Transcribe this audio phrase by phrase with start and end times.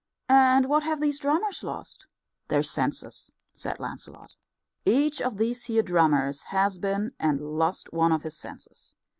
[0.29, 2.07] "And what have these drummers lost?"
[2.47, 4.35] "Their senses," said Lancelot.
[4.83, 8.95] "Each of these here drummers has been and lost one of his senses.